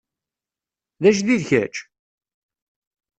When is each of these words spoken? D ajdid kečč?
D 1.01 1.03
ajdid 1.09 1.41
kečč? 1.49 1.75